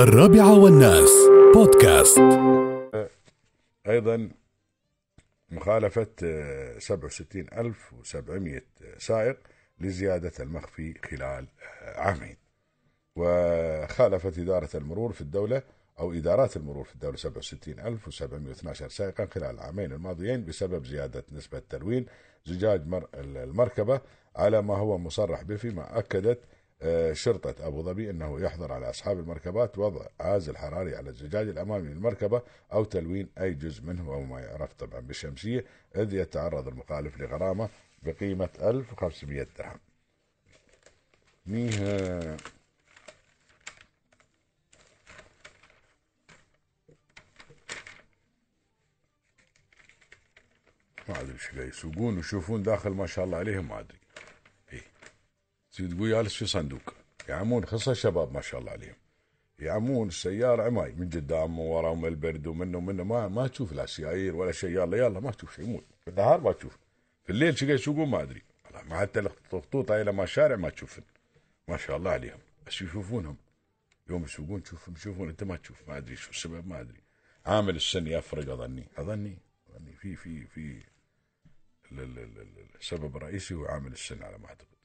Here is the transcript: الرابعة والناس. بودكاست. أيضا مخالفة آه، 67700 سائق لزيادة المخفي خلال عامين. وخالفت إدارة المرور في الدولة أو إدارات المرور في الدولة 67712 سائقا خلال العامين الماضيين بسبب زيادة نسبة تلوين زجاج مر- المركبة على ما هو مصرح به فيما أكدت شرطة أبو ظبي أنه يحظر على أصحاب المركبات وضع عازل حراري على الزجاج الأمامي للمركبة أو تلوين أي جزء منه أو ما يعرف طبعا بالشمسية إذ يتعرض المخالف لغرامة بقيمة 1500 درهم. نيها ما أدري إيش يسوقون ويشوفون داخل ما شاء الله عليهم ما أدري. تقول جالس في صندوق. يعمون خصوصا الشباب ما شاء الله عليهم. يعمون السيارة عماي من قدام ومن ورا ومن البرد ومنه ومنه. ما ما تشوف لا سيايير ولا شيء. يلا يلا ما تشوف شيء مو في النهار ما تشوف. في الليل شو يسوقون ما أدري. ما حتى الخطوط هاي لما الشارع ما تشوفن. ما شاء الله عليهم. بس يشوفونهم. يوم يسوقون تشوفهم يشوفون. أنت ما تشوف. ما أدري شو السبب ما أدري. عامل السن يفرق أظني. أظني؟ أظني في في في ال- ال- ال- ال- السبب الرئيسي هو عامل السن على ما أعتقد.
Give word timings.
الرابعة 0.00 0.58
والناس. 0.58 1.10
بودكاست. 1.54 2.18
أيضا 3.88 4.30
مخالفة 5.50 6.06
آه، 6.24 6.78
67700 6.78 8.60
سائق 8.98 9.36
لزيادة 9.80 10.32
المخفي 10.40 10.94
خلال 11.10 11.46
عامين. 11.82 12.36
وخالفت 13.16 14.38
إدارة 14.38 14.68
المرور 14.74 15.12
في 15.12 15.20
الدولة 15.20 15.62
أو 15.98 16.12
إدارات 16.12 16.56
المرور 16.56 16.84
في 16.84 16.94
الدولة 16.94 17.16
67712 17.16 18.88
سائقا 18.88 19.26
خلال 19.26 19.50
العامين 19.54 19.92
الماضيين 19.92 20.44
بسبب 20.44 20.84
زيادة 20.86 21.24
نسبة 21.32 21.62
تلوين 21.70 22.06
زجاج 22.46 22.86
مر- 22.86 23.08
المركبة 23.14 24.00
على 24.36 24.62
ما 24.62 24.76
هو 24.76 24.98
مصرح 24.98 25.42
به 25.42 25.56
فيما 25.56 25.98
أكدت 25.98 26.38
شرطة 27.12 27.66
أبو 27.66 27.82
ظبي 27.82 28.10
أنه 28.10 28.40
يحظر 28.40 28.72
على 28.72 28.90
أصحاب 28.90 29.18
المركبات 29.18 29.78
وضع 29.78 30.06
عازل 30.20 30.56
حراري 30.56 30.96
على 30.96 31.10
الزجاج 31.10 31.48
الأمامي 31.48 31.88
للمركبة 31.88 32.42
أو 32.72 32.84
تلوين 32.84 33.28
أي 33.40 33.54
جزء 33.54 33.82
منه 33.82 34.12
أو 34.14 34.22
ما 34.22 34.40
يعرف 34.40 34.72
طبعا 34.72 35.00
بالشمسية 35.00 35.64
إذ 35.96 36.14
يتعرض 36.14 36.68
المخالف 36.68 37.18
لغرامة 37.18 37.68
بقيمة 38.02 38.48
1500 38.60 39.46
درهم. 39.58 39.78
نيها 41.46 42.36
ما 51.08 51.20
أدري 51.20 51.32
إيش 51.32 51.52
يسوقون 51.54 52.16
ويشوفون 52.16 52.62
داخل 52.62 52.90
ما 52.90 53.06
شاء 53.06 53.24
الله 53.24 53.38
عليهم 53.38 53.68
ما 53.68 53.80
أدري. 53.80 53.98
تقول 55.72 56.10
جالس 56.10 56.34
في 56.34 56.46
صندوق. 56.46 56.94
يعمون 57.28 57.64
خصوصا 57.64 57.92
الشباب 57.92 58.32
ما 58.32 58.40
شاء 58.40 58.60
الله 58.60 58.72
عليهم. 58.72 58.94
يعمون 59.58 60.08
السيارة 60.08 60.62
عماي 60.62 60.92
من 60.92 61.10
قدام 61.10 61.58
ومن 61.58 61.70
ورا 61.70 61.88
ومن 61.88 62.08
البرد 62.08 62.46
ومنه 62.46 62.78
ومنه. 62.78 63.04
ما 63.04 63.28
ما 63.28 63.46
تشوف 63.46 63.72
لا 63.72 63.86
سيايير 63.86 64.36
ولا 64.36 64.52
شيء. 64.52 64.70
يلا 64.70 64.96
يلا 64.96 65.20
ما 65.20 65.30
تشوف 65.30 65.56
شيء 65.56 65.66
مو 65.66 65.82
في 66.04 66.10
النهار 66.10 66.40
ما 66.40 66.52
تشوف. 66.52 66.78
في 67.24 67.30
الليل 67.30 67.58
شو 67.58 67.66
يسوقون 67.66 68.08
ما 68.08 68.22
أدري. 68.22 68.42
ما 68.88 68.98
حتى 69.00 69.20
الخطوط 69.20 69.90
هاي 69.90 70.04
لما 70.04 70.24
الشارع 70.24 70.56
ما 70.56 70.70
تشوفن. 70.70 71.02
ما 71.68 71.76
شاء 71.76 71.96
الله 71.96 72.10
عليهم. 72.10 72.38
بس 72.66 72.82
يشوفونهم. 72.82 73.36
يوم 74.10 74.24
يسوقون 74.24 74.62
تشوفهم 74.62 74.94
يشوفون. 74.96 75.28
أنت 75.28 75.44
ما 75.44 75.56
تشوف. 75.56 75.88
ما 75.88 75.96
أدري 75.96 76.16
شو 76.16 76.30
السبب 76.30 76.68
ما 76.68 76.80
أدري. 76.80 77.00
عامل 77.46 77.76
السن 77.76 78.06
يفرق 78.06 78.52
أظني. 78.52 78.84
أظني؟ 78.98 79.38
أظني 79.70 79.92
في 79.92 80.16
في 80.16 80.46
في 80.46 80.82
ال- 81.92 82.00
ال- 82.00 82.18
ال- 82.18 82.40
ال- 82.40 82.76
السبب 82.80 83.16
الرئيسي 83.16 83.54
هو 83.54 83.64
عامل 83.64 83.92
السن 83.92 84.22
على 84.22 84.38
ما 84.38 84.46
أعتقد. 84.48 84.79